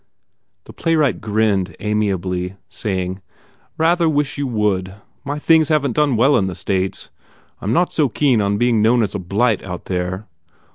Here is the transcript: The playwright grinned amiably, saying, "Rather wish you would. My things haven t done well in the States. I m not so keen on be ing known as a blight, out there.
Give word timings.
The 0.63 0.73
playwright 0.73 1.21
grinned 1.21 1.75
amiably, 1.79 2.55
saying, 2.69 3.21
"Rather 3.77 4.09
wish 4.09 4.35
you 4.35 4.47
would. 4.47 4.95
My 5.23 5.37
things 5.37 5.69
haven 5.69 5.93
t 5.93 5.97
done 6.01 6.15
well 6.15 6.37
in 6.37 6.47
the 6.47 6.55
States. 6.55 7.11
I 7.61 7.65
m 7.65 7.73
not 7.73 7.91
so 7.93 8.09
keen 8.09 8.41
on 8.41 8.57
be 8.57 8.69
ing 8.69 8.81
known 8.81 9.03
as 9.03 9.13
a 9.13 9.19
blight, 9.19 9.61
out 9.61 9.85
there. 9.85 10.25